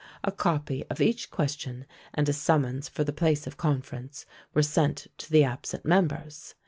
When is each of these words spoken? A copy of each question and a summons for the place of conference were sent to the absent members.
A 0.23 0.31
copy 0.31 0.83
of 0.89 0.99
each 0.99 1.29
question 1.29 1.85
and 2.15 2.27
a 2.27 2.33
summons 2.33 2.89
for 2.89 3.03
the 3.03 3.13
place 3.13 3.45
of 3.45 3.55
conference 3.57 4.25
were 4.51 4.63
sent 4.63 5.05
to 5.19 5.29
the 5.31 5.43
absent 5.43 5.85
members. 5.85 6.55